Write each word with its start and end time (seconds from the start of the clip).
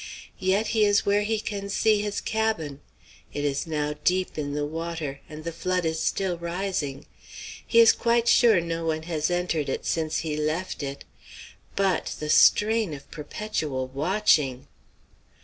Yet 0.39 0.69
he 0.69 0.83
is 0.83 1.05
where 1.05 1.21
he 1.21 1.39
can 1.39 1.69
see 1.69 2.01
his 2.01 2.21
cabin. 2.21 2.81
It 3.35 3.45
is 3.45 3.67
now 3.67 3.93
deep 4.03 4.35
in 4.35 4.53
the 4.53 4.65
water, 4.65 5.19
and 5.29 5.43
the 5.43 5.51
flood 5.51 5.85
is 5.85 6.01
still 6.01 6.39
rising. 6.39 7.05
He 7.67 7.77
is 7.79 7.91
quite 7.91 8.27
sure 8.27 8.59
no 8.61 8.83
one 8.83 9.03
has 9.03 9.29
entered 9.29 9.69
it 9.69 9.85
since 9.85 10.17
he 10.25 10.35
left 10.35 10.81
it. 10.81 11.05
But 11.75 12.15
the 12.19 12.29
strain 12.31 12.95
of 12.95 13.11
perpetual 13.11 13.89
watching! 13.89 14.67